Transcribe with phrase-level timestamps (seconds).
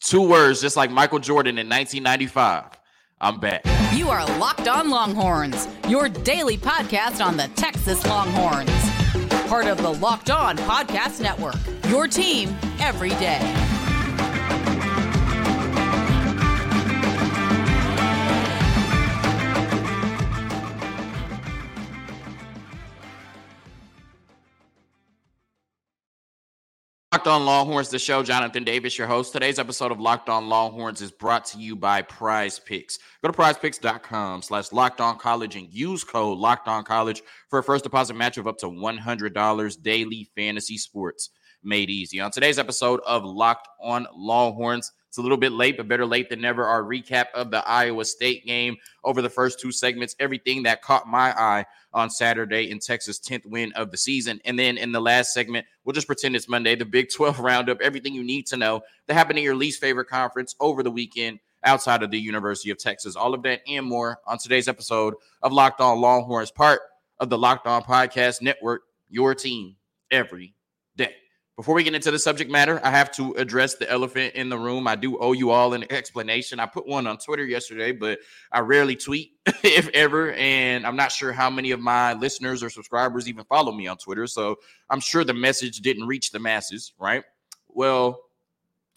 [0.00, 2.64] Two words, just like Michael Jordan in 1995.
[3.20, 3.62] I'm back.
[3.94, 8.70] You are Locked On Longhorns, your daily podcast on the Texas Longhorns.
[9.46, 11.56] Part of the Locked On Podcast Network,
[11.88, 13.69] your team every day.
[27.20, 28.22] Locked On Longhorns, the show.
[28.22, 29.34] Jonathan Davis, your host.
[29.34, 32.98] Today's episode of Locked On Longhorns is brought to you by Prize Picks.
[33.22, 37.20] Go to prizepicks.com slash locked on college and use code locked on college
[37.50, 41.28] for a first deposit match of up to $100 daily fantasy sports
[41.62, 42.20] made easy.
[42.20, 46.28] On today's episode of Locked On Longhorns, it's a little bit late, but better late
[46.28, 46.64] than never.
[46.64, 51.08] Our recap of the Iowa State game over the first two segments, everything that caught
[51.08, 54.40] my eye on Saturday in Texas' 10th win of the season.
[54.44, 57.80] And then in the last segment, we'll just pretend it's Monday, the Big 12 roundup,
[57.80, 61.40] everything you need to know that happened in your least favorite conference over the weekend
[61.64, 63.16] outside of the University of Texas.
[63.16, 66.82] All of that and more on today's episode of Locked On Longhorns, part
[67.18, 69.74] of the Locked On Podcast Network, your team
[70.12, 70.54] every.
[71.60, 74.58] Before we get into the subject matter, I have to address the elephant in the
[74.58, 74.88] room.
[74.88, 76.58] I do owe you all an explanation.
[76.58, 78.18] I put one on Twitter yesterday, but
[78.50, 80.32] I rarely tweet, if ever.
[80.32, 83.98] And I'm not sure how many of my listeners or subscribers even follow me on
[83.98, 84.26] Twitter.
[84.26, 84.56] So
[84.88, 87.24] I'm sure the message didn't reach the masses, right?
[87.68, 88.22] Well,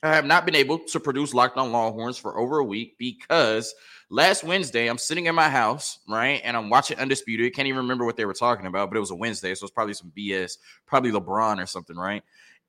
[0.01, 3.75] I have not been able to produce Locked on Longhorns for over a week because
[4.09, 7.53] last Wednesday I'm sitting in my house, right, and I'm watching Undisputed.
[7.53, 9.73] Can't even remember what they were talking about, but it was a Wednesday, so it's
[9.73, 12.23] probably some BS, probably LeBron or something, right?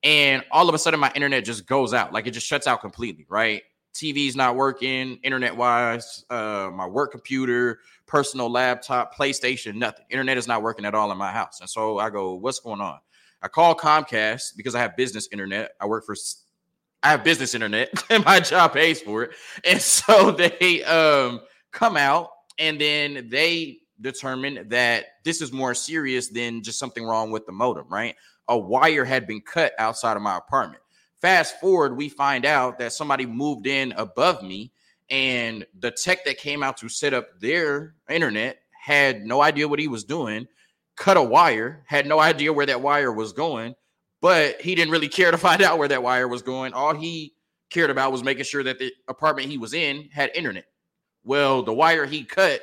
[0.05, 2.13] And all of a sudden my internet just goes out.
[2.13, 3.63] Like it just shuts out completely right?
[3.95, 10.05] Tv's not working internet wise uh my work computer personal laptop playstation nothing.
[10.11, 11.61] Internet is not working at all in my house.
[11.61, 12.99] And so i go what's going on?
[13.43, 15.73] I call comcast because i have business internet.
[15.81, 16.15] I work for
[17.03, 19.31] i have business internet and my job pays for it.
[19.65, 21.41] And so they um
[21.73, 27.31] come out and then they determine that this is more serious than just something wrong
[27.31, 28.17] with the modem right
[28.49, 30.83] a wire had been cut outside of my apartment.
[31.21, 34.73] Fast forward, we find out that somebody moved in above me,
[35.11, 39.79] and the tech that came out to set up their internet had no idea what
[39.79, 40.47] he was doing,
[40.97, 43.75] cut a wire, had no idea where that wire was going,
[44.21, 46.73] but he didn't really care to find out where that wire was going.
[46.75, 47.35] All he
[47.71, 50.67] cared about was making sure that the apartment he was in had internet.
[51.25, 52.61] Well, the wire he cut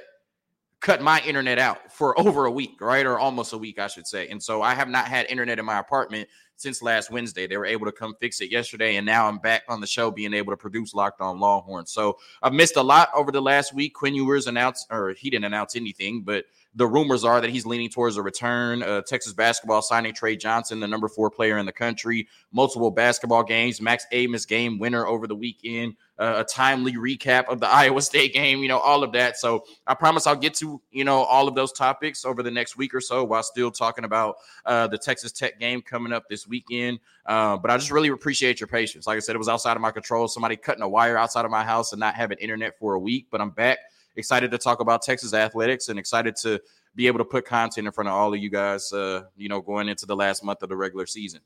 [0.81, 3.06] cut my internet out for over a week, right?
[3.06, 4.28] Or almost a week, I should say.
[4.28, 6.28] And so I have not had internet in my apartment
[6.58, 7.47] since last Wednesday.
[7.47, 10.12] They were able to come fix it yesterday, and now I'm back on the show
[10.12, 11.88] being able to produce Locked On Longhorn.
[11.88, 13.96] So I've missed a lot over the last week.
[13.96, 17.90] Quinn Ewers announced, or he didn't announce anything, but the rumors are that he's leaning
[17.90, 18.81] towards a return.
[18.84, 23.44] Uh, Texas basketball signing Tre Johnson, the number four player in the country, multiple basketball
[23.44, 28.02] games, Max Abmas game winner over the weekend, uh, a timely recap of the Iowa
[28.02, 29.38] State game, you know, all of that.
[29.38, 32.78] So I promise I'll get to, you know, all of those topics over the next
[32.78, 36.48] week or so while still talking about uh, the Texas Tech game coming up this
[36.48, 37.00] weekend.
[37.26, 39.08] Uh, but I just really appreciate your patience.
[39.08, 40.28] Like I said, it was outside of my control.
[40.28, 43.28] Somebody cutting a wire outside of my house and not having internet for a week,
[43.31, 43.80] but I'm back
[44.16, 46.62] excited to talk about Texas athletics and excited to
[46.96, 49.62] be able to put content in front of all of you guys, uh, you know,
[49.62, 51.40] going into the last month of the regular season.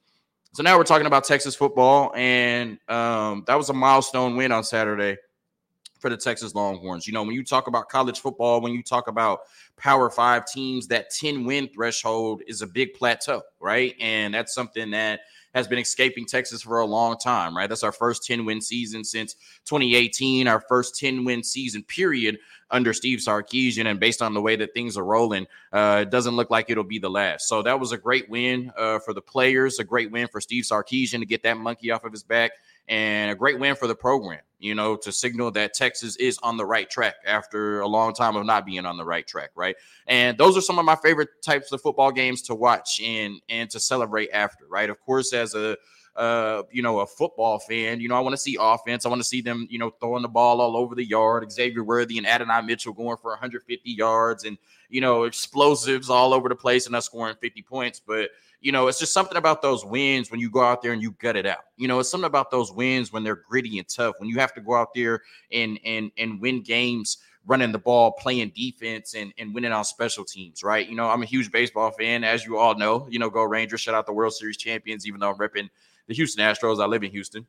[0.55, 4.63] So now we're talking about Texas football, and um, that was a milestone win on
[4.63, 5.17] Saturday
[6.05, 7.07] for the Texas Longhorns.
[7.07, 9.39] You know, when you talk about college football, when you talk about
[9.75, 13.95] Power Five teams, that 10 win threshold is a big plateau, right?
[13.99, 15.21] And that's something that
[15.55, 17.67] has been escaping Texas for a long time, right?
[17.67, 19.33] That's our first 10 win season since
[19.66, 22.37] 2018, our first 10 win season period
[22.69, 23.87] under Steve Sarkisian.
[23.87, 26.83] And based on the way that things are rolling, uh, it doesn't look like it'll
[26.83, 27.47] be the last.
[27.47, 30.66] So that was a great win uh, for the players, a great win for Steve
[30.66, 32.51] Sarkisian to get that monkey off of his back
[32.88, 36.57] and a great win for the program, you know, to signal that Texas is on
[36.57, 39.75] the right track after a long time of not being on the right track, right?
[40.07, 43.69] And those are some of my favorite types of football games to watch and and
[43.72, 44.90] to celebrate after, right?
[44.90, 45.78] Of course, as a
[46.16, 49.05] uh, you know, a football fan, you know, I want to see offense.
[49.05, 51.52] I want to see them, you know, throwing the ball all over the yard.
[51.52, 54.58] Xavier Worthy and Adonai Mitchell going for 150 yards and,
[54.90, 57.99] you know, explosives all over the place and us scoring 50 points.
[57.99, 58.29] But
[58.61, 61.11] you know, it's just something about those wins when you go out there and you
[61.11, 61.66] gut it out.
[61.78, 64.16] You know, it's something about those wins when they're gritty and tough.
[64.19, 65.22] When you have to go out there
[65.52, 67.17] and and and win games
[67.47, 70.87] running the ball, playing defense, and, and winning on special teams, right?
[70.87, 73.07] You know, I'm a huge baseball fan, as you all know.
[73.09, 75.69] You know, go Rangers, shout out the World Series champions, even though I'm repping
[76.08, 76.81] the Houston Astros.
[76.81, 77.46] I live in Houston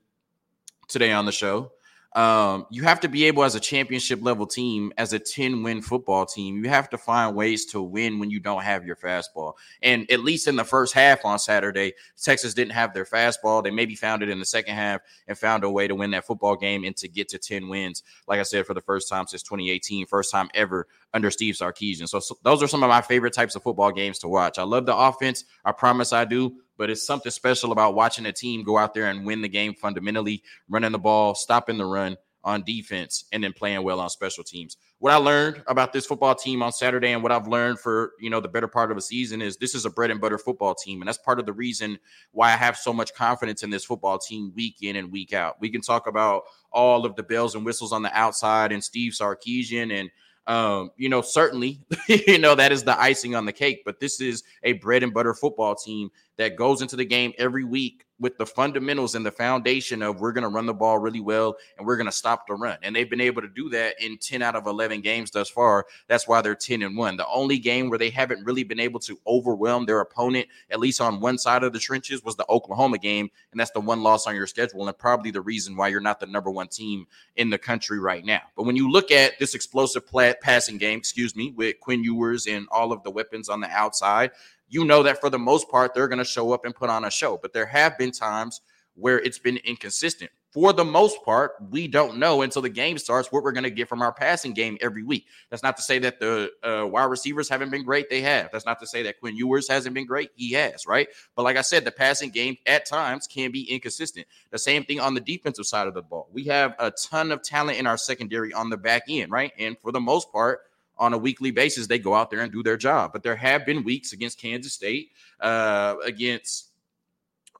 [0.88, 1.73] today on the show.
[2.17, 5.83] Um, you have to be able as a championship level team, as a 10 win
[5.83, 9.53] football team, you have to find ways to win when you don't have your fastball.
[9.83, 13.63] And at least in the first half on Saturday, Texas didn't have their fastball.
[13.63, 16.27] They maybe found it in the second half and found a way to win that
[16.27, 18.03] football game and to get to 10 wins.
[18.27, 22.09] Like I said, for the first time since 2018, first time ever under Steve Sarkisian.
[22.09, 24.59] So, so those are some of my favorite types of football games to watch.
[24.59, 25.45] I love the offense.
[25.67, 29.06] I promise I do but it's something special about watching a team go out there
[29.06, 33.52] and win the game fundamentally, running the ball, stopping the run on defense, and then
[33.52, 34.76] playing well on special teams.
[34.99, 38.31] What I learned about this football team on Saturday and what I've learned for, you
[38.31, 40.75] know, the better part of a season is this is a bread and butter football
[40.75, 41.02] team.
[41.02, 41.99] And that's part of the reason
[42.31, 45.61] why I have so much confidence in this football team week in and week out.
[45.61, 49.12] We can talk about all of the bells and whistles on the outside and Steve
[49.12, 50.08] Sarkisian and
[50.47, 54.21] um, you know, certainly, you know, that is the icing on the cake, but this
[54.21, 58.39] is a bread and butter football team that goes into the game every week with
[58.39, 61.87] the fundamentals and the foundation of we're going to run the ball really well and
[61.87, 62.79] we're going to stop the run.
[62.83, 65.87] And they've been able to do that in 10 out of 11 games thus far.
[66.09, 67.17] That's why they're 10 and 1.
[67.17, 71.01] The only game where they haven't really been able to overwhelm their opponent, at least
[71.01, 73.29] on one side of the trenches, was the Oklahoma game.
[73.51, 76.21] And that's the one loss on your schedule and probably the reason why you're not
[76.21, 78.43] the number one team in the country right now.
[78.57, 80.05] But when you look at this explosive
[80.41, 84.31] passing game, excuse me, with Quinn Ewers and all of the weapons on the outside,
[84.69, 87.05] you know that for the most part, they're going to show up and put on
[87.05, 87.39] a show.
[87.41, 88.61] But there have been times
[88.95, 90.31] where it's been inconsistent.
[90.51, 93.71] For the most part, we don't know until the game starts what we're going to
[93.71, 95.27] get from our passing game every week.
[95.51, 98.09] That's not to say that the uh, wide receivers haven't been great.
[98.09, 98.49] They have.
[98.51, 100.31] That's not to say that Quinn Ewers hasn't been great.
[100.35, 101.09] He has, right?
[101.35, 104.27] But like I said, the passing game at times can be inconsistent.
[104.51, 106.31] The same thing on the defensive side of the ball.
[106.33, 109.53] We have a ton of talent in our secondary on the back end, right?
[109.59, 110.61] And for the most part,
[110.99, 113.13] on a weekly basis, they go out there and do their job.
[113.13, 115.11] But there have been weeks against Kansas State,
[115.41, 116.71] uh, against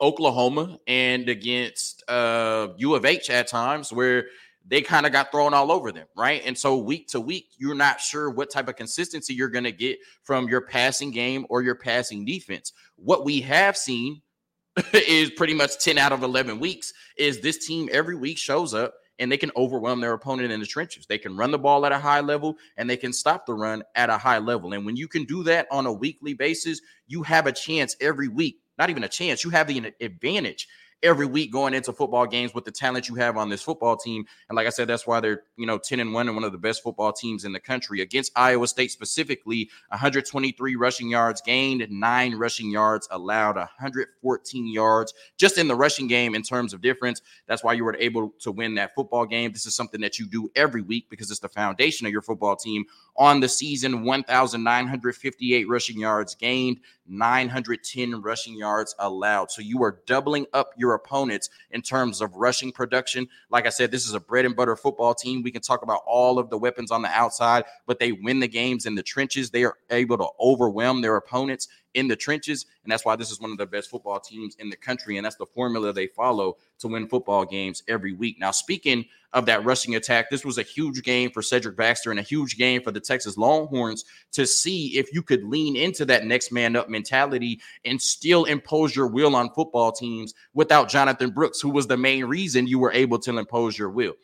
[0.01, 4.27] Oklahoma, and against uh, U of H at times where
[4.69, 6.43] they kind of got thrown all over them, right?
[6.45, 9.73] And so week to week, you're not sure what type of consistency you're going to
[9.73, 12.73] get from your passing game or your passing defense.
[12.97, 14.23] What we have seen
[14.93, 18.95] is pretty much 10 out of 11 weeks is this team every week shows up
[19.19, 21.07] and they can overwhelm their opponent in the trenches.
[21.07, 23.83] They can run the ball at a high level and they can stop the run
[23.95, 24.73] at a high level.
[24.73, 28.29] And when you can do that on a weekly basis, you have a chance every
[28.29, 28.61] week.
[28.79, 30.69] Not even a chance, you have the advantage
[31.03, 34.25] every week going into football games with the talent you have on this football team.
[34.49, 36.53] And like I said, that's why they're, you know, 10 and 1 and one of
[36.53, 38.01] the best football teams in the country.
[38.01, 45.59] Against Iowa State specifically, 123 rushing yards gained, nine rushing yards allowed, 114 yards just
[45.59, 47.21] in the rushing game in terms of difference.
[47.47, 49.53] That's why you were able to win that football game.
[49.53, 52.57] This is something that you do every week because it's the foundation of your football
[52.57, 52.85] team.
[53.17, 59.51] On the season, 1,958 rushing yards gained, 910 rushing yards allowed.
[59.51, 63.29] So you are doubling up your opponents in terms of rushing production.
[63.51, 65.43] Like I said, this is a bread and butter football team.
[65.43, 68.49] We can talk about all of the weapons on the outside, but they win the
[68.49, 69.51] games in the trenches.
[69.51, 72.67] They are able to overwhelm their opponents in the trenches.
[72.85, 75.17] And that's why this is one of the best football teams in the country.
[75.17, 78.37] And that's the formula they follow to win football games every week.
[78.39, 82.21] Now, speaking of that rushing attack, this was a huge game for Cedric Baxter and
[82.21, 86.27] a huge game for the Texas Longhorns to see if you could lean into that
[86.27, 91.61] next man up mentality and still impose your will on football teams without Jonathan Brooks,
[91.61, 94.15] who was the main reason you were able to impose your will.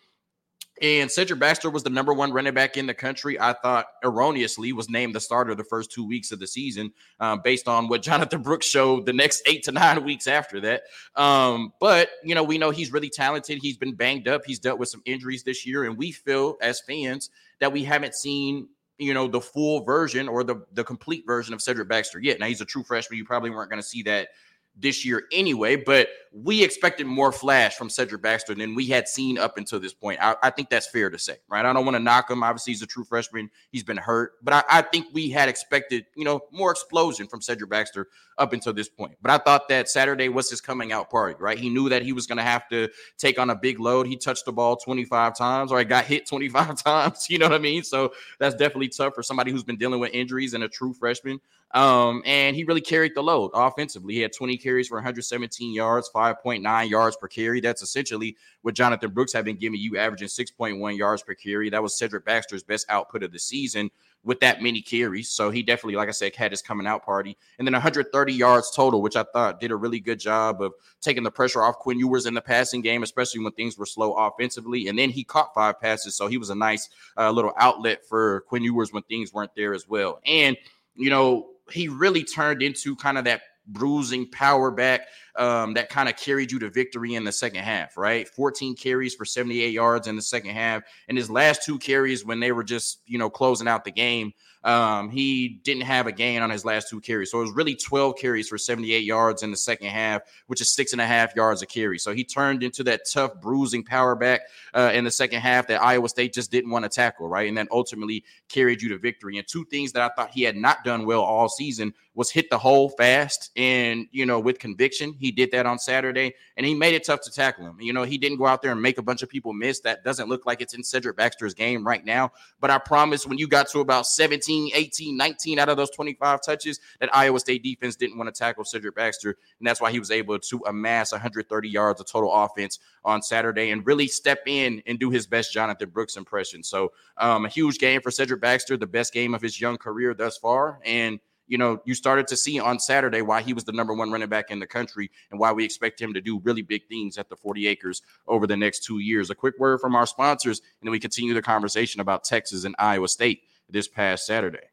[0.83, 3.39] And Cedric Baxter was the number one running back in the country.
[3.41, 7.41] I thought erroneously was named the starter the first two weeks of the season, um,
[7.43, 10.83] based on what Jonathan Brooks showed the next eight to nine weeks after that.
[11.15, 13.61] Um, but you know, we know he's really talented.
[13.63, 14.45] He's been banged up.
[14.45, 17.31] He's dealt with some injuries this year, and we feel as fans
[17.61, 18.69] that we haven't seen
[18.99, 22.41] you know the full version or the the complete version of Cedric Baxter yet.
[22.41, 23.19] Now he's a true freshman.
[23.19, 24.29] You probably weren't going to see that
[24.77, 29.37] this year anyway, but we expected more flash from Cedric Baxter than we had seen
[29.37, 30.19] up until this point.
[30.23, 31.65] I, I think that's fair to say, right?
[31.65, 32.43] I don't want to knock him.
[32.43, 33.51] Obviously, he's a true freshman.
[33.71, 37.43] He's been hurt, but I, I, think we had expected, you know, more explosion from
[37.43, 39.17] Cedric Baxter up until this point.
[39.21, 41.59] But I thought that Saturday was his coming out party, right?
[41.59, 42.89] He knew that he was going to have to
[43.19, 44.07] take on a big load.
[44.07, 47.29] He touched the ball 25 times or I got hit 25 times.
[47.29, 47.83] You know what I mean?
[47.83, 51.41] So that's definitely tough for somebody who's been dealing with injuries and a true freshman.
[51.75, 54.15] Um, and he really carried the load offensively.
[54.15, 57.61] He had 20 carries for 117 yards, 5.9 yards per carry.
[57.61, 61.71] That's essentially what Jonathan Brooks had been giving you, averaging 6.1 yards per carry.
[61.71, 63.91] That was Cedric Baxter's best output of the season
[64.25, 65.31] with that many carries.
[65.31, 67.37] So he definitely, like I said, had his coming out party.
[67.59, 71.23] And then 130 yards total, which I thought did a really good job of taking
[71.23, 74.89] the pressure off Quinn Ewers in the passing game, especially when things were slow offensively.
[74.89, 76.15] And then he caught five passes.
[76.15, 79.75] So he was a nice uh, little outlet for Quinn Ewers when things weren't there
[79.75, 80.21] as well.
[80.25, 80.57] And,
[80.95, 85.03] you know, he really turned into kind of that bruising power back
[85.37, 88.29] um, that kind of carried you to victory in the second half, right?
[88.29, 90.83] 14 carries for 78 yards in the second half.
[91.09, 94.33] And his last two carries when they were just, you know, closing out the game,
[94.65, 97.31] um, he didn't have a gain on his last two carries.
[97.31, 100.73] So it was really 12 carries for 78 yards in the second half, which is
[100.73, 101.99] six and a half yards a carry.
[101.99, 104.43] So he turned into that tough, bruising power back
[104.75, 107.49] uh, in the second half that Iowa State just didn't want to tackle, right?
[107.49, 109.39] And then ultimately carried you to victory.
[109.39, 112.51] And two things that I thought he had not done well all season was hit
[112.51, 115.15] the hole fast and you know with conviction.
[115.19, 117.81] He did that on Saturday, and he made it tough to tackle him.
[117.81, 119.81] You know, he didn't go out there and make a bunch of people miss.
[119.81, 122.33] That doesn't look like it's in Cedric Baxter's game right now.
[122.61, 126.43] But I promise, when you got to about 17, 18, 19 out of those 25
[126.43, 129.99] touches, that Iowa State defense didn't want to tackle Cedric Baxter, and that's why he
[129.99, 134.83] was able to amass 130 yards of total offense on Saturday and really step in
[134.87, 136.63] and do his best Jonathan Brooks impression.
[136.63, 140.15] So, um, a huge game for Cedric Baxter, the best game of his young career
[140.15, 141.19] thus far, and
[141.53, 144.29] you know, you started to see on Saturday why he was the number one running
[144.29, 147.29] back in the country and why we expect him to do really big things at
[147.29, 149.29] the 40 acres over the next two years.
[149.29, 152.75] A quick word from our sponsors, and then we continue the conversation about Texas and
[152.79, 153.43] Iowa State
[153.73, 154.72] this past Saturday.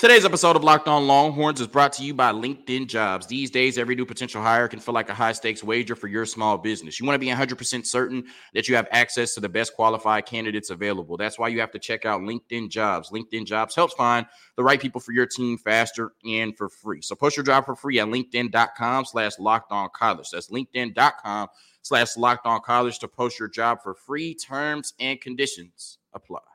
[0.00, 3.26] Today's episode of Locked On Longhorns is brought to you by LinkedIn Jobs.
[3.26, 6.24] These days, every new potential hire can feel like a high stakes wager for your
[6.24, 6.98] small business.
[6.98, 10.70] You want to be 100% certain that you have access to the best qualified candidates
[10.70, 11.18] available.
[11.18, 13.10] That's why you have to check out LinkedIn Jobs.
[13.10, 14.24] LinkedIn Jobs helps find
[14.56, 17.02] the right people for your team faster and for free.
[17.02, 20.30] So post your job for free at linkedin.com slash locked on college.
[20.30, 21.48] That's linkedin.com
[21.82, 24.34] slash locked on college to post your job for free.
[24.34, 26.49] Terms and conditions apply.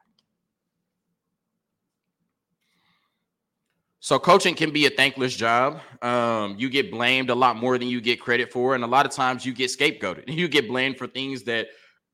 [4.06, 5.82] So coaching can be a thankless job.
[6.04, 9.08] Um, you get blamed a lot more than you get credit for, and a lot
[9.08, 10.26] of times you get scapegoated.
[10.32, 11.70] You get blamed for things that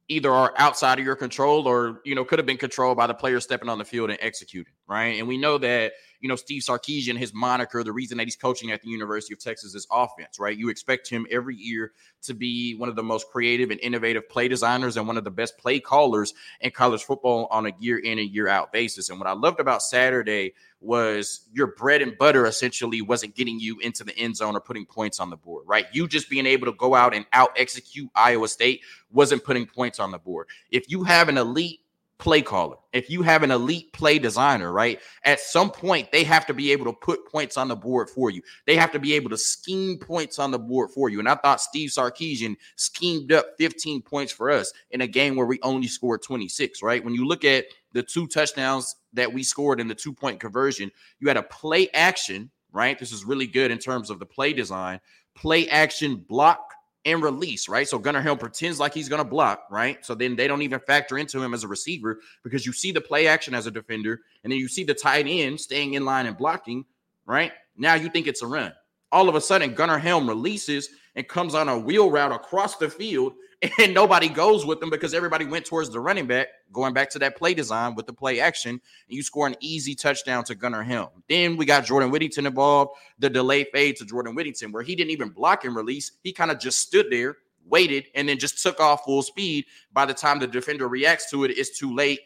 [0.07, 3.13] either are outside of your control or you know could have been controlled by the
[3.13, 6.62] player stepping on the field and executing right and we know that you know steve
[6.62, 10.39] sarkisian his moniker the reason that he's coaching at the university of texas is offense
[10.39, 14.27] right you expect him every year to be one of the most creative and innovative
[14.29, 17.98] play designers and one of the best play callers in college football on a year
[18.00, 22.17] in and year out basis and what i loved about saturday was your bread and
[22.17, 25.63] butter essentially wasn't getting you into the end zone or putting points on the board,
[25.67, 25.86] right?
[25.93, 28.81] You just being able to go out and out execute Iowa State
[29.12, 30.48] wasn't putting points on the board.
[30.71, 31.81] If you have an elite
[32.21, 36.45] play caller, if you have an elite play designer, right, at some point they have
[36.45, 38.43] to be able to put points on the board for you.
[38.67, 41.17] They have to be able to scheme points on the board for you.
[41.17, 45.47] And I thought Steve Sarkisian schemed up 15 points for us in a game where
[45.47, 47.03] we only scored 26, right?
[47.03, 50.91] When you look at the two touchdowns that we scored in the two point conversion,
[51.19, 52.99] you had a play action, right?
[52.99, 54.99] This is really good in terms of the play design,
[55.33, 56.75] play action block
[57.05, 57.88] and release, right?
[57.88, 60.03] So Gunnar Helm pretends like he's going to block, right?
[60.05, 63.01] So then they don't even factor into him as a receiver because you see the
[63.01, 66.27] play action as a defender and then you see the tight end staying in line
[66.27, 66.86] and blocking,
[67.25, 67.51] right?
[67.75, 68.74] Now you think it's a run.
[69.12, 72.89] All of a sudden, Gunnar Helm releases and comes on a wheel route across the
[72.89, 73.34] field
[73.79, 77.19] and nobody goes with them because everybody went towards the running back, going back to
[77.19, 80.81] that play design with the play action, and you score an easy touchdown to Gunnar
[80.81, 81.09] Helm.
[81.29, 85.11] Then we got Jordan Whittington involved, the delay fade to Jordan Whittington, where he didn't
[85.11, 86.11] even block and release.
[86.23, 87.37] He kind of just stood there,
[87.67, 89.65] waited, and then just took off full speed.
[89.93, 92.21] By the time the defender reacts to it, it's too late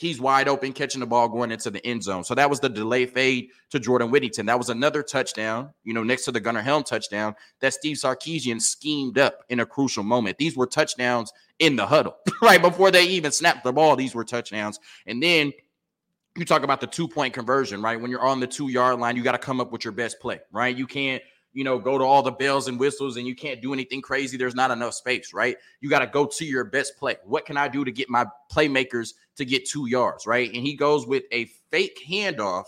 [0.00, 2.24] he's wide open catching the ball going into the end zone.
[2.24, 4.46] So that was the delay fade to Jordan Whittington.
[4.46, 8.62] That was another touchdown, you know, next to the Gunnar Helm touchdown that Steve Sarkisian
[8.62, 10.38] schemed up in a crucial moment.
[10.38, 13.94] These were touchdowns in the huddle, right before they even snapped the ball.
[13.94, 14.80] These were touchdowns.
[15.06, 15.52] And then
[16.34, 18.00] you talk about the two point conversion, right?
[18.00, 20.18] When you're on the two yard line, you got to come up with your best
[20.18, 20.74] play, right?
[20.74, 23.72] You can't you know, go to all the bells and whistles and you can't do
[23.72, 24.36] anything crazy.
[24.36, 25.56] There's not enough space, right?
[25.80, 27.16] You got to go to your best play.
[27.24, 30.52] What can I do to get my playmakers to get two yards, right?
[30.52, 32.66] And he goes with a fake handoff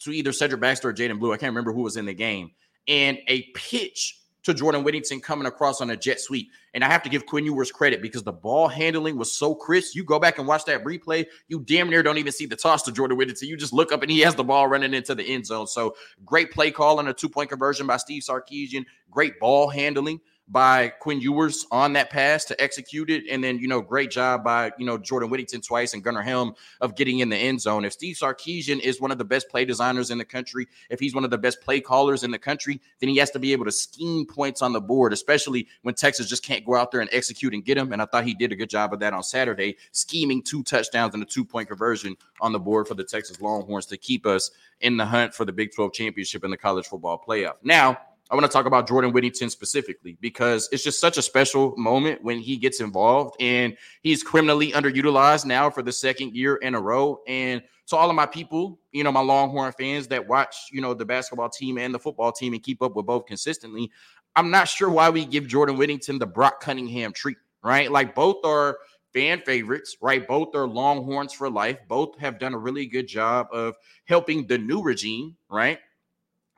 [0.00, 1.32] to either Cedric Baxter or Jaydon Blue.
[1.32, 2.50] I can't remember who was in the game.
[2.86, 4.17] And a pitch
[4.48, 6.50] to Jordan Whittington coming across on a jet sweep.
[6.74, 9.94] And I have to give Quinn Ewers credit because the ball handling was so crisp.
[9.94, 12.82] You go back and watch that replay, you damn near don't even see the toss
[12.84, 13.48] to Jordan Whittington.
[13.48, 15.66] You just look up and he has the ball running into the end zone.
[15.66, 18.84] So great play call and a two point conversion by Steve Sarkisian.
[19.10, 23.24] Great ball handling by Quinn Ewers on that pass to execute it.
[23.30, 26.54] And then, you know, great job by, you know, Jordan Whittington twice and Gunnar Helm
[26.80, 27.84] of getting in the end zone.
[27.84, 31.14] If Steve Sarkisian is one of the best play designers in the country, if he's
[31.14, 33.66] one of the best play callers in the country, then he has to be able
[33.66, 37.10] to scheme points on the board, especially when Texas just can't go out there and
[37.12, 37.92] execute and get him.
[37.92, 41.14] And I thought he did a good job of that on Saturday, scheming two touchdowns
[41.14, 44.50] and a two point conversion on the board for the Texas Longhorns to keep us
[44.80, 47.54] in the hunt for the Big 12 championship in the college football playoff.
[47.62, 47.98] Now,
[48.30, 52.22] I want to talk about Jordan Whittington specifically because it's just such a special moment
[52.22, 56.80] when he gets involved and he's criminally underutilized now for the second year in a
[56.80, 57.20] row.
[57.26, 60.92] And so all of my people, you know, my Longhorn fans that watch, you know,
[60.92, 63.90] the basketball team and the football team and keep up with both consistently,
[64.36, 67.90] I'm not sure why we give Jordan Whittington the Brock Cunningham treat, right?
[67.90, 68.78] Like both are
[69.14, 70.28] fan favorites, right?
[70.28, 71.78] Both are Longhorns for life.
[71.88, 75.78] Both have done a really good job of helping the new regime, right?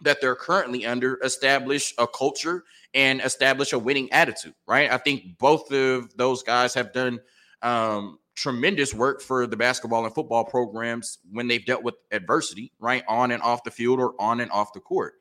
[0.02, 2.64] That they're currently under establish a culture
[2.94, 4.90] and establish a winning attitude, right?
[4.90, 7.20] I think both of those guys have done
[7.62, 13.04] um, tremendous work for the basketball and football programs when they've dealt with adversity, right?
[13.08, 15.14] On and off the field or on and off the court.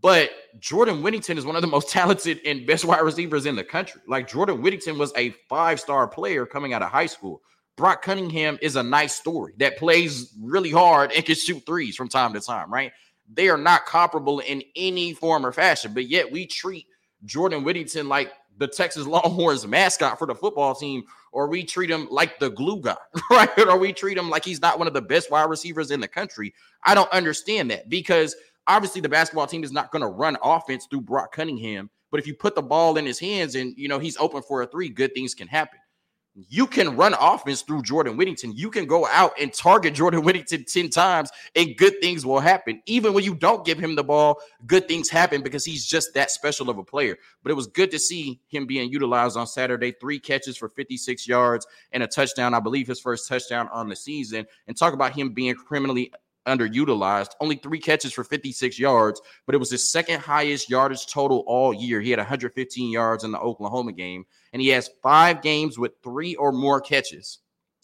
[0.00, 3.64] But Jordan Whittington is one of the most talented and best wide receivers in the
[3.64, 4.00] country.
[4.08, 7.42] Like Jordan Whittington was a five star player coming out of high school.
[7.76, 12.08] Brock Cunningham is a nice story that plays really hard and can shoot threes from
[12.08, 12.92] time to time, right?
[13.34, 15.92] They are not comparable in any form or fashion.
[15.94, 16.86] But yet we treat
[17.24, 22.08] Jordan Whittington like the Texas Longhorns mascot for the football team, or we treat him
[22.10, 22.96] like the glue guy,
[23.30, 23.50] right?
[23.58, 26.08] Or we treat him like he's not one of the best wide receivers in the
[26.08, 26.54] country.
[26.84, 28.36] I don't understand that because
[28.66, 31.90] obviously the basketball team is not going to run offense through Brock Cunningham.
[32.10, 34.62] But if you put the ball in his hands and you know he's open for
[34.62, 35.78] a three, good things can happen
[36.34, 38.52] you can run offense through Jordan Whittington.
[38.56, 42.82] You can go out and target Jordan Whittington 10 times and good things will happen.
[42.86, 46.30] Even when you don't give him the ball, good things happen because he's just that
[46.30, 47.18] special of a player.
[47.42, 49.92] But it was good to see him being utilized on Saturday.
[50.00, 52.54] Three catches for 56 yards and a touchdown.
[52.54, 54.46] I believe his first touchdown on the season.
[54.66, 56.12] And talk about him being criminally
[56.46, 57.30] underutilized.
[57.40, 61.72] Only three catches for 56 yards, but it was his second highest yardage total all
[61.72, 62.00] year.
[62.00, 66.34] He had 115 yards in the Oklahoma game, and he has five games with three
[66.34, 67.38] or more catches.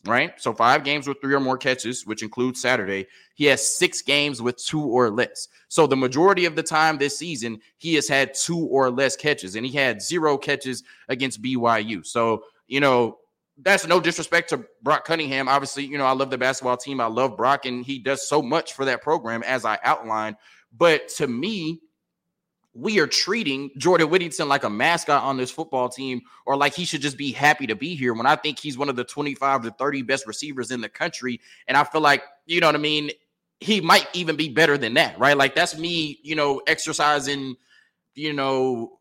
[0.07, 0.41] Right.
[0.41, 3.09] So five games with three or more catches, which includes Saturday.
[3.35, 5.49] He has six games with two or less.
[5.67, 9.57] So the majority of the time this season, he has had two or less catches,
[9.57, 12.07] and he had zero catches against BYU.
[12.07, 13.19] So, you know,
[13.62, 15.49] that's no disrespect to Brock Cunningham.
[15.49, 17.00] Obviously, you know, I love the basketball team.
[17.00, 20.37] I love Brock, and he does so much for that program, as I outlined.
[20.77, 21.81] But to me,
[22.75, 26.85] we are treating Jordan Whittington like a mascot on this football team, or like he
[26.85, 29.62] should just be happy to be here when I think he's one of the 25
[29.62, 31.41] to 30 best receivers in the country.
[31.67, 33.11] And I feel like, you know what I mean?
[33.61, 35.37] He might even be better than that, right?
[35.37, 37.57] Like that's me, you know, exercising,
[38.15, 38.98] you know,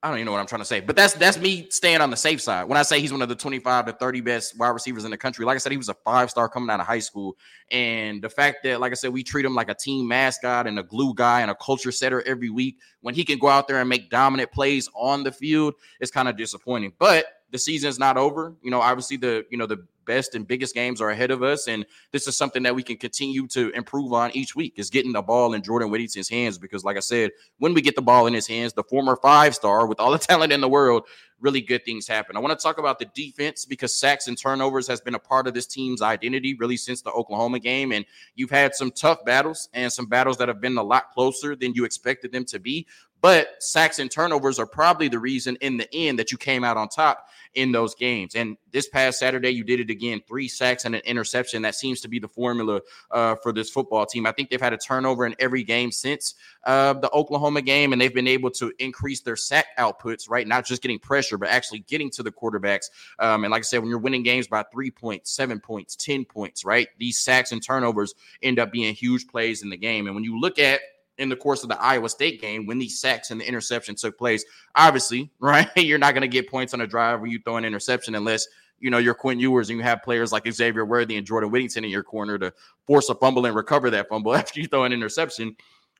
[0.00, 2.10] I don't even know what I'm trying to say, but that's that's me staying on
[2.10, 2.68] the safe side.
[2.68, 5.16] When I say he's one of the 25 to 30 best wide receivers in the
[5.16, 7.36] country, like I said, he was a five star coming out of high school,
[7.72, 10.78] and the fact that, like I said, we treat him like a team mascot and
[10.78, 13.80] a glue guy and a culture setter every week, when he can go out there
[13.80, 16.92] and make dominant plays on the field, is kind of disappointing.
[17.00, 18.54] But the season is not over.
[18.62, 21.68] You know, obviously the you know the best and biggest games are ahead of us.
[21.68, 25.12] And this is something that we can continue to improve on each week is getting
[25.12, 26.58] the ball in Jordan Whittington's hands.
[26.58, 29.54] Because, like I said, when we get the ball in his hands, the former five
[29.54, 31.04] star with all the talent in the world,
[31.40, 32.36] really good things happen.
[32.36, 35.46] I want to talk about the defense because sacks and turnovers has been a part
[35.46, 37.92] of this team's identity really since the Oklahoma game.
[37.92, 41.54] And you've had some tough battles and some battles that have been a lot closer
[41.54, 42.86] than you expected them to be.
[43.20, 46.76] But sacks and turnovers are probably the reason in the end that you came out
[46.76, 48.34] on top in those games.
[48.34, 51.62] And this past Saturday, you did it again three sacks and an interception.
[51.62, 54.26] That seems to be the formula uh, for this football team.
[54.26, 58.00] I think they've had a turnover in every game since uh, the Oklahoma game, and
[58.00, 60.46] they've been able to increase their sack outputs, right?
[60.46, 62.90] Not just getting pressure, but actually getting to the quarterbacks.
[63.18, 66.24] Um, and like I said, when you're winning games by three points, seven points, 10
[66.24, 66.88] points, right?
[66.98, 70.06] These sacks and turnovers end up being huge plays in the game.
[70.06, 70.80] And when you look at
[71.18, 74.16] in the course of the Iowa State game when these sacks and the interception took
[74.16, 74.44] place.
[74.74, 75.68] Obviously, right?
[75.76, 78.46] You're not going to get points on a drive where you throw an interception unless
[78.80, 81.84] you know you're Quinn Ewers and you have players like Xavier Worthy and Jordan Whittington
[81.84, 82.52] in your corner to
[82.86, 85.56] force a fumble and recover that fumble after you throw an interception.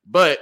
[0.07, 0.39] But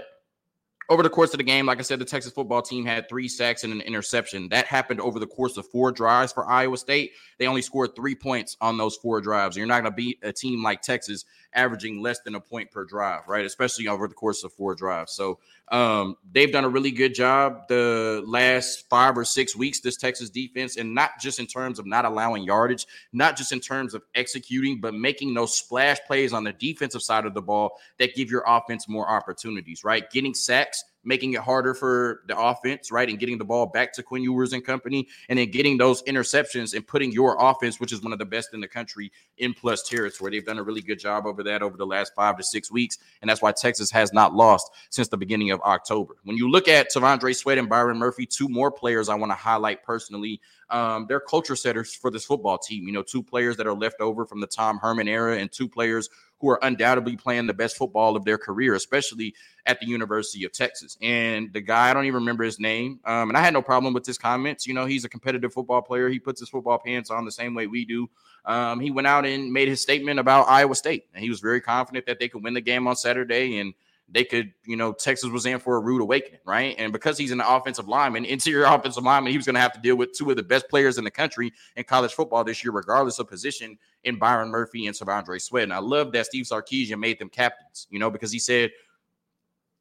[0.89, 3.29] over the course of the game, like I said, the Texas football team had three
[3.29, 4.49] sacks and an interception.
[4.51, 7.13] That happened over the course of four drives for Iowa State.
[7.39, 9.57] They only scored three points on those four drives.
[9.57, 12.85] You're not going to beat a team like Texas averaging less than a point per
[12.85, 13.45] drive, right?
[13.45, 15.13] Especially over the course of four drives.
[15.13, 19.97] So um, they've done a really good job the last five or six weeks, this
[19.97, 23.95] Texas defense, and not just in terms of not allowing yardage, not just in terms
[23.95, 28.15] of executing, but making those splash plays on the defensive side of the ball that
[28.15, 30.09] give your offense more opportunities, right?
[30.11, 30.76] Getting sacks
[31.07, 33.09] making it harder for the offense, right?
[33.09, 36.75] And getting the ball back to Quinn Ewers and company, and then getting those interceptions
[36.75, 39.89] and putting your offense, which is one of the best in the country, in plus
[39.89, 40.33] territory.
[40.33, 42.99] They've done a really good job over that over the last five to six weeks.
[43.23, 46.17] And that's why Texas has not lost since the beginning of October.
[46.25, 49.37] When you look at T'Vondre Sweat and Byron Murphy, two more players I want to
[49.37, 50.41] highlight personally.
[50.69, 52.89] Um, they're culture setters for this football team.
[52.89, 55.69] You know, two players that are left over from the Tom Herman era and two
[55.69, 60.45] players who are undoubtedly playing the best football of their career, especially at the University
[60.45, 60.97] of Texas.
[61.01, 63.01] And the guy, I don't even remember his name.
[63.05, 64.67] Um, and I had no problem with his comments.
[64.67, 66.09] You know, he's a competitive football player.
[66.09, 68.09] He puts his football pants on the same way we do.
[68.45, 71.07] Um, he went out and made his statement about Iowa State.
[71.15, 73.59] And he was very confident that they could win the game on Saturday.
[73.59, 73.75] And
[74.09, 76.77] they could, you know, Texas was in for a rude awakening, right?
[76.79, 79.81] And because he's an offensive lineman, interior offensive lineman, he was going to have to
[79.81, 82.73] deal with two of the best players in the country in college football this year,
[82.73, 85.65] regardless of position, in Byron Murphy and T'Vondre Sweat.
[85.65, 88.71] And I love that Steve Sarkisian made them captains, you know, because he said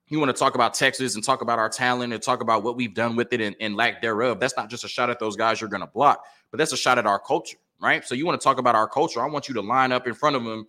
[0.08, 2.76] you want to talk about Texas and talk about our talent and talk about what
[2.76, 4.40] we've done with it and, and lack thereof.
[4.40, 6.78] That's not just a shot at those guys you're going to block, but that's a
[6.78, 8.06] shot at our culture, right?
[8.06, 9.22] So you want to talk about our culture.
[9.22, 10.68] I want you to line up in front of them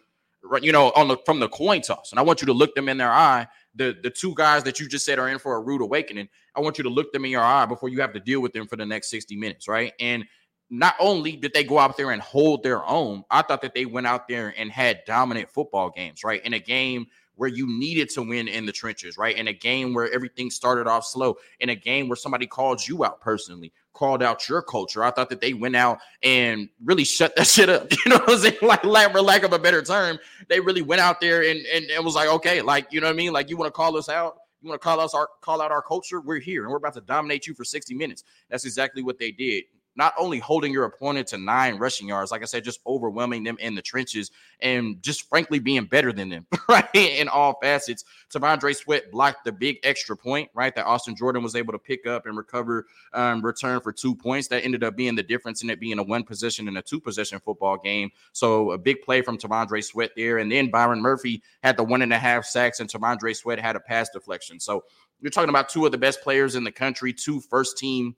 [0.62, 2.12] you know, on the from the coin toss.
[2.12, 3.46] And I want you to look them in their eye.
[3.74, 6.28] The the two guys that you just said are in for a rude awakening.
[6.54, 8.52] I want you to look them in your eye before you have to deal with
[8.52, 9.92] them for the next 60 minutes, right?
[10.00, 10.24] And
[10.70, 13.84] not only did they go out there and hold their own, I thought that they
[13.84, 16.44] went out there and had dominant football games, right?
[16.44, 17.06] In a game
[17.36, 19.36] where you needed to win in the trenches, right?
[19.36, 23.04] In a game where everything started off slow, in a game where somebody called you
[23.04, 25.02] out personally, called out your culture.
[25.02, 27.90] I thought that they went out and really shut that shit up.
[27.90, 28.56] You know what I'm saying?
[28.62, 31.86] Like, like for lack of a better term, they really went out there and, and
[31.86, 33.32] it was like, okay, like, you know what I mean?
[33.32, 34.36] Like, you want to call us out?
[34.62, 36.20] You want to call us our call out our culture?
[36.20, 38.24] We're here and we're about to dominate you for 60 minutes.
[38.50, 39.64] That's exactly what they did
[39.96, 43.56] not only holding your opponent to nine rushing yards, like I said, just overwhelming them
[43.58, 44.30] in the trenches
[44.60, 46.88] and just frankly being better than them, right?
[46.94, 48.04] In all facets.
[48.32, 50.74] T'Vondre Sweat blocked the big extra point, right?
[50.74, 54.48] That Austin Jordan was able to pick up and recover, um, return for two points.
[54.48, 57.00] That ended up being the difference in it being a one possession and a two
[57.00, 58.10] possession football game.
[58.32, 60.38] So a big play from T'Vondre Sweat there.
[60.38, 63.76] And then Byron Murphy had the one and a half sacks, and T'Vondre Sweat had
[63.76, 64.60] a pass deflection.
[64.60, 64.84] So
[65.20, 68.14] you're talking about two of the best players in the country, two first team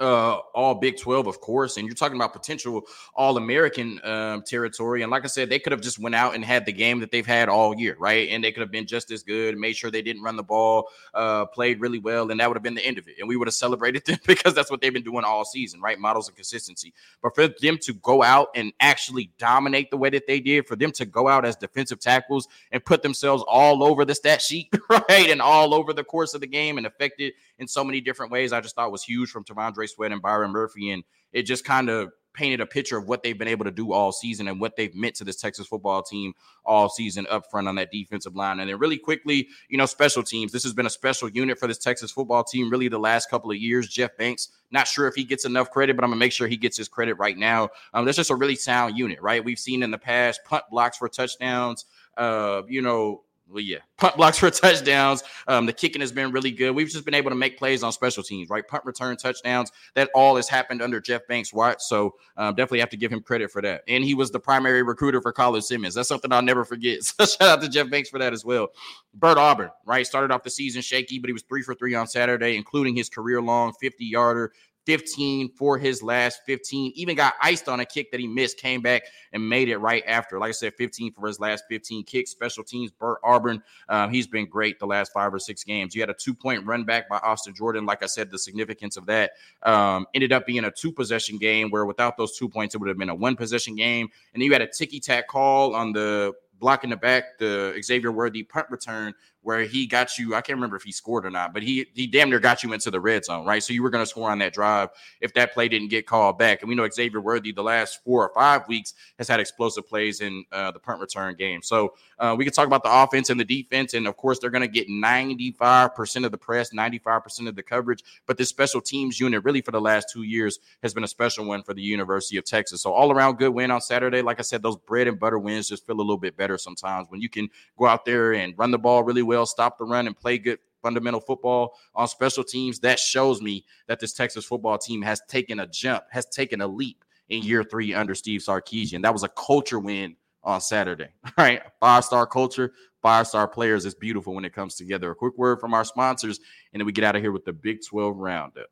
[0.00, 2.82] uh, all Big 12, of course, and you're talking about potential
[3.14, 5.02] All American um, territory.
[5.02, 7.10] And like I said, they could have just went out and had the game that
[7.10, 8.28] they've had all year, right?
[8.30, 10.88] And they could have been just as good, made sure they didn't run the ball,
[11.14, 13.16] uh, played really well, and that would have been the end of it.
[13.20, 15.98] And we would have celebrated them because that's what they've been doing all season, right?
[15.98, 16.92] Models of consistency.
[17.22, 20.76] But for them to go out and actually dominate the way that they did, for
[20.76, 24.68] them to go out as defensive tackles and put themselves all over the stat sheet,
[24.90, 28.30] right, and all over the course of the game and affected in so many different
[28.30, 30.90] ways, I just thought was huge from T'Vondre Sweat and Byron Murphy.
[30.90, 33.92] And it just kind of painted a picture of what they've been able to do
[33.92, 36.32] all season and what they've meant to this Texas football team
[36.64, 38.58] all season up front on that defensive line.
[38.60, 40.50] And then really quickly, you know, special teams.
[40.50, 43.50] This has been a special unit for this Texas football team really the last couple
[43.50, 43.88] of years.
[43.88, 46.56] Jeff Banks, not sure if he gets enough credit, but I'm gonna make sure he
[46.56, 47.68] gets his credit right now.
[47.92, 49.44] Um, that's just a really sound unit, right?
[49.44, 51.84] We've seen in the past punt blocks for touchdowns.
[52.16, 55.22] Uh, you know, well, yeah, punt blocks for touchdowns.
[55.46, 56.72] Um, the kicking has been really good.
[56.72, 58.66] We've just been able to make plays on special teams, right?
[58.66, 59.70] Punt return touchdowns.
[59.94, 61.82] That all has happened under Jeff Banks Watch.
[61.82, 63.82] So um, definitely have to give him credit for that.
[63.88, 65.94] And he was the primary recruiter for Colin Simmons.
[65.94, 67.00] That's something I'll never forget.
[67.12, 68.68] So shout out to Jeff Banks for that as well.
[69.14, 70.06] Bert Auburn, right?
[70.06, 73.08] Started off the season shaky, but he was three for three on Saturday, including his
[73.08, 74.52] career long 50 yarder
[74.86, 76.92] 15 for his last 15.
[76.94, 80.02] Even got iced on a kick that he missed, came back and made it right
[80.06, 80.38] after.
[80.38, 82.30] Like I said, 15 for his last 15 kicks.
[82.30, 83.62] Special teams, Bert Auburn.
[83.88, 85.94] Um, he's been great the last five or six games.
[85.94, 87.86] You had a two point run back by Austin Jordan.
[87.86, 91.70] Like I said, the significance of that um, ended up being a two possession game
[91.70, 94.08] where without those two points, it would have been a one possession game.
[94.34, 97.76] And then you had a ticky tack call on the block in the back, the
[97.82, 100.34] Xavier Worthy punt return where he got you.
[100.34, 102.72] I can't remember if he scored or not, but he he damn near got you
[102.72, 103.62] into the red zone, right?
[103.62, 106.38] So you were going to score on that drive if that play didn't get called
[106.38, 106.62] back.
[106.62, 110.20] And we know Xavier Worthy the last four or five weeks has had explosive plays
[110.20, 111.62] in uh, the punt return game.
[111.62, 114.50] So uh, we can talk about the offense and the defense, and of course they're
[114.50, 118.02] going to get 95% of the press, 95% of the coverage.
[118.26, 121.44] But this special teams unit, really for the last two years, has been a special
[121.44, 122.82] one for the University of Texas.
[122.82, 124.22] So all around good win on Saturday.
[124.22, 127.08] Like I said, those bread and butter wins just feel a little bit better sometimes
[127.10, 129.84] when you can go out there and run the ball really well well, stop the
[129.84, 134.44] run, and play good fundamental football on special teams, that shows me that this Texas
[134.44, 138.42] football team has taken a jump, has taken a leap in year three under Steve
[138.42, 139.00] Sarkisian.
[139.02, 141.08] That was a culture win on Saturday.
[141.24, 141.62] All right.
[141.80, 145.10] Five star culture, five star players is beautiful when it comes together.
[145.10, 146.40] A quick word from our sponsors,
[146.72, 148.66] and then we get out of here with the Big 12 roundup.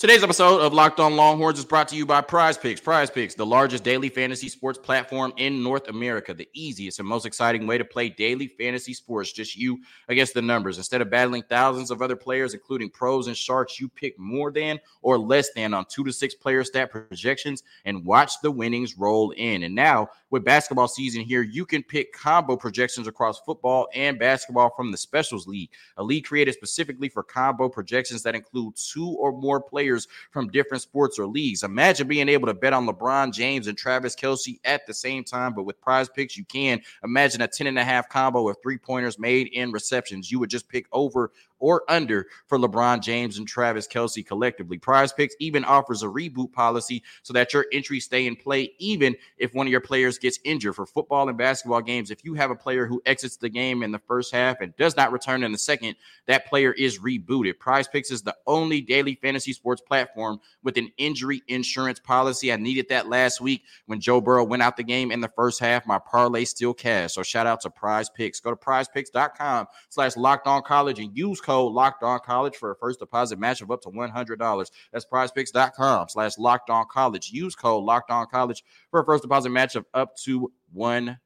[0.00, 2.80] Today's episode of Locked On Longhorns is brought to you by Prize Picks.
[2.80, 7.26] Prize Picks, the largest daily fantasy sports platform in North America, the easiest and most
[7.26, 9.30] exciting way to play daily fantasy sports.
[9.30, 10.78] Just you against the numbers.
[10.78, 14.80] Instead of battling thousands of other players, including pros and sharks, you pick more than
[15.02, 19.32] or less than on two to six player stat projections and watch the winnings roll
[19.32, 19.64] in.
[19.64, 24.72] And now, with basketball season here, you can pick combo projections across football and basketball
[24.74, 29.32] from the Specials League, a league created specifically for combo projections that include two or
[29.32, 31.62] more players players from different sports or leagues.
[31.62, 35.54] Imagine being able to bet on LeBron James and Travis Kelce at the same time,
[35.54, 38.78] but with prize picks, you can imagine a 10 and a half combo of three
[38.78, 40.30] pointers made in receptions.
[40.30, 44.78] You would just pick over or under for LeBron James and Travis Kelce collectively.
[44.78, 49.14] Prize Picks even offers a reboot policy so that your entries stay in play even
[49.36, 50.74] if one of your players gets injured.
[50.74, 53.92] For football and basketball games, if you have a player who exits the game in
[53.92, 55.96] the first half and does not return in the second,
[56.26, 57.58] that player is rebooted.
[57.58, 62.52] Prize Picks is the only daily fantasy sports platform with an injury insurance policy.
[62.52, 65.60] I needed that last week when Joe Burrow went out the game in the first
[65.60, 65.86] half.
[65.86, 67.14] My parlay still cash.
[67.14, 68.40] So shout out to Prize Picks.
[68.40, 72.76] Go to prizepicks.com slash locked on college and use code locked on college for a
[72.76, 74.70] first deposit match of up to $100.
[74.92, 77.32] That's prizepicks.com slash locked on college.
[77.32, 81.16] Use code locked on college for a first deposit match of up to $100.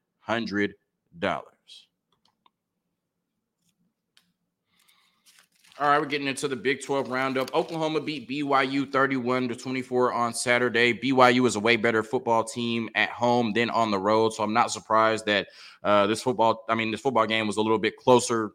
[5.77, 7.53] All right, we're getting into the Big 12 roundup.
[7.53, 10.93] Oklahoma beat BYU 31 to 24 on Saturday.
[10.93, 14.53] BYU is a way better football team at home than on the road, so I'm
[14.53, 15.49] not surprised that
[15.83, 18.53] uh, this football, I mean, this football game was a little bit closer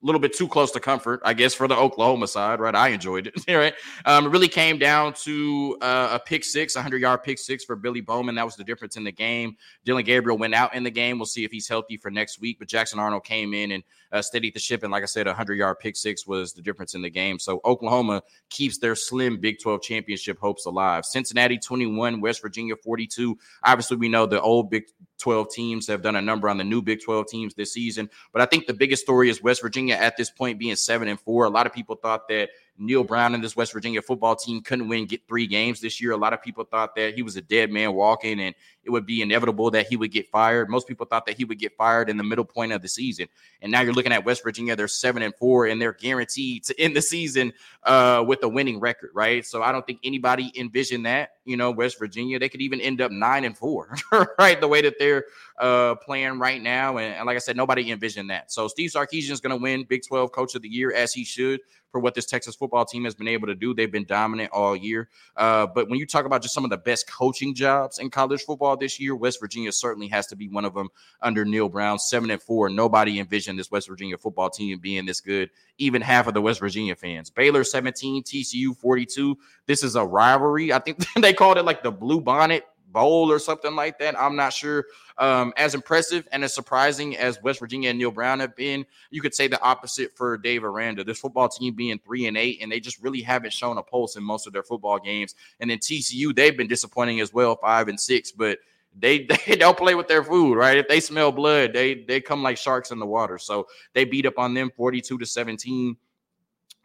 [0.00, 2.74] a little bit too close to comfort, I guess, for the Oklahoma side, right?
[2.74, 3.74] I enjoyed it, right?
[4.04, 7.64] Um, it really came down to uh, a pick six, a 100 yard pick six
[7.64, 8.36] for Billy Bowman.
[8.36, 9.56] That was the difference in the game.
[9.84, 11.18] Dillon Gabriel went out in the game.
[11.18, 12.60] We'll see if he's healthy for next week.
[12.60, 13.82] But Jackson Arnold came in and
[14.12, 14.84] uh, steadied the ship.
[14.84, 17.40] And like I said, a 100 yard pick six was the difference in the game.
[17.40, 21.06] So Oklahoma keeps their slim Big 12 championship hopes alive.
[21.06, 23.36] Cincinnati 21, West Virginia 42.
[23.64, 24.84] Obviously, we know the old Big
[25.18, 28.08] 12 teams have done a number on the new Big 12 teams this season.
[28.32, 31.20] But I think the biggest story is West Virginia at this point being seven and
[31.20, 31.44] four.
[31.44, 34.88] A lot of people thought that Neal Brown and this West Virginia football team couldn't
[34.88, 36.12] win, get three games this year.
[36.12, 38.54] A lot of people thought that he was a dead man walking and
[38.88, 40.70] it would be inevitable that he would get fired.
[40.70, 43.28] Most people thought that he would get fired in the middle point of the season.
[43.60, 46.80] And now you're looking at West Virginia, they're seven and four, and they're guaranteed to
[46.80, 49.44] end the season uh, with a winning record, right?
[49.44, 51.32] So I don't think anybody envisioned that.
[51.44, 53.94] You know, West Virginia, they could even end up nine and four,
[54.38, 54.58] right?
[54.58, 55.26] The way that they're
[55.58, 56.96] uh, playing right now.
[56.96, 58.50] And, and, like I said, nobody envisioned that.
[58.50, 61.24] So Steve Sarkisian is going to win Big 12 Coach of the Year as he
[61.24, 63.74] should for what this Texas football team has been able to do.
[63.74, 65.08] They've been dominant all year.
[65.36, 68.42] Uh, but when you talk about just some of the best coaching jobs in college
[68.42, 70.88] football this year, West Virginia certainly has to be one of them
[71.22, 72.68] under Neal Brown, seven and four.
[72.68, 75.50] Nobody envisioned this West Virginia football team being this good.
[75.78, 77.30] Even half of the West Virginia fans.
[77.30, 79.36] Baylor 17, TCU 42.
[79.66, 80.72] This is a rivalry.
[80.72, 84.18] I think they called it like the Blue Bonnet Bowl or something like that.
[84.18, 84.86] I'm not sure.
[85.18, 89.20] Um, as impressive and as surprising as West Virginia and Neal Brown have been, you
[89.20, 91.04] could say the opposite for Dave Aranda.
[91.04, 94.16] This football team being three and eight, and they just really haven't shown a pulse
[94.16, 95.34] in most of their football games.
[95.60, 98.58] And then TCU, they've been disappointing as well, five and six, but
[98.96, 100.78] they they don't play with their food, right?
[100.78, 103.38] If they smell blood, they they come like sharks in the water.
[103.38, 105.96] So they beat up on them 42 to 17.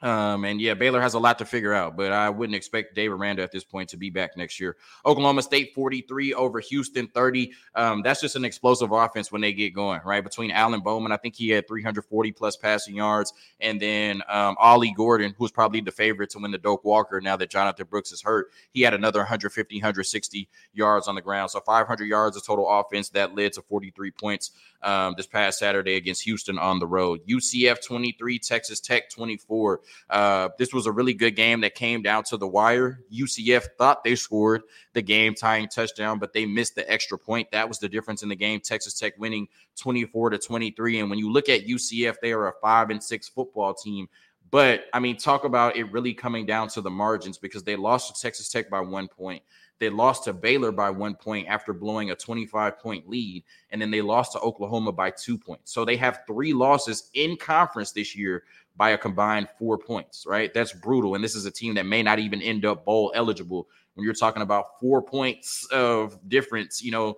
[0.04, 3.14] Um, and yeah, Baylor has a lot to figure out, but I wouldn't expect Dave
[3.14, 4.76] Aranda at this point to be back next year.
[5.06, 7.54] Oklahoma State 43 over Houston 30.
[7.74, 10.22] Um, that's just an explosive offense when they get going, right?
[10.22, 14.94] Between Alan Bowman, I think he had 340 plus passing yards, and then um, Ollie
[14.96, 18.22] Gordon, who's probably the favorite to win the Doak Walker now that Jonathan Brooks is
[18.22, 18.52] hurt.
[18.74, 21.52] He had another 150, 160 yards on the ground.
[21.52, 25.96] So 500 yards of total offense that led to 43 points um, this past Saturday
[25.96, 27.22] against Houston on the road.
[27.26, 29.80] UCF 23, Texas Tech 24.
[30.10, 33.00] Uh, this was a really good game that came down to the wire.
[33.12, 37.50] UCF thought they scored the game tying touchdown, but they missed the extra point.
[37.52, 38.60] That was the difference in the game.
[38.60, 41.00] Texas Tech winning 24 to 23.
[41.00, 44.08] And when you look at UCF, they are a five and six football team.
[44.52, 48.16] But I mean, talk about it really coming down to the margins because they lost
[48.16, 49.42] to Texas Tech by one point.
[49.80, 53.44] They lost to Baylor by one point after blowing a 25 point lead.
[53.72, 55.74] And then they lost to Oklahoma by two points.
[55.74, 58.44] So they have three losses in conference this year
[58.76, 60.54] by a combined four points, right?
[60.54, 61.16] That's brutal.
[61.16, 64.14] And this is a team that may not even end up bowl eligible when you're
[64.14, 67.18] talking about four points of difference, you know,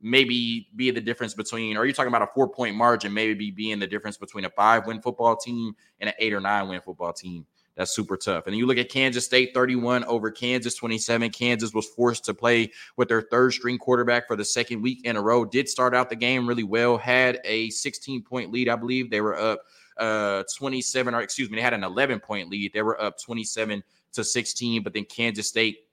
[0.00, 3.78] maybe be the difference between, or you're talking about a four point margin, maybe being
[3.78, 7.12] the difference between a five win football team and an eight or nine win football
[7.12, 7.46] team.
[7.76, 8.46] That's super tough.
[8.46, 11.30] And you look at Kansas State 31 over Kansas 27.
[11.30, 15.14] Kansas was forced to play with their third string quarterback for the second week in
[15.14, 15.44] a row.
[15.44, 19.10] Did start out the game really well, had a 16 point lead, I believe.
[19.10, 19.60] They were up
[19.98, 22.72] uh 27 or excuse me, they had an 11 point lead.
[22.72, 23.82] They were up 27
[24.12, 25.86] to 16, but then Kansas State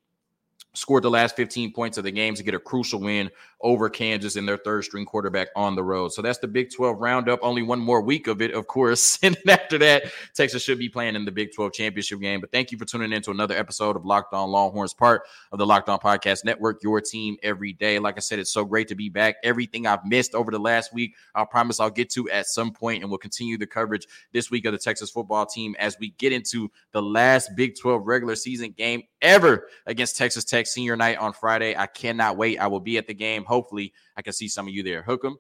[0.74, 3.30] scored the last 15 points of the game to get a crucial win
[3.64, 6.10] over Kansas and their third string quarterback on the road.
[6.10, 7.40] So that's the Big 12 roundup.
[7.42, 9.18] Only one more week of it, of course.
[9.24, 12.42] And after that, Texas should be playing in the Big 12 championship game.
[12.42, 15.22] But thank you for tuning in to another episode of Locked On Longhorns, part
[15.54, 18.00] of the Locked On Podcast Network, your team every day.
[18.00, 19.38] Like I said, it's so great to be back.
[19.44, 23.02] Everything I've missed over the last week, I promise I'll get to at some point,
[23.02, 26.34] and we'll continue the coverage this week of the Texas football team as we get
[26.34, 31.34] into the last Big 12 regular season game ever against Texas Tech senior night on
[31.34, 31.76] Friday.
[31.76, 32.60] I cannot wait.
[32.60, 33.46] I will be at the game.
[33.54, 35.04] Hopefully, I can see some of you there.
[35.04, 35.38] Hook 'em.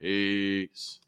[0.00, 1.00] Peace.